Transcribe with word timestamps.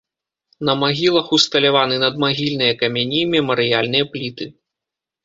На 0.67 0.73
магілах 0.83 1.25
усталяваны 1.37 1.95
надмагільныя 2.05 2.73
камяні, 2.81 3.21
мемарыяльныя 3.35 4.09
пліты. 4.15 4.49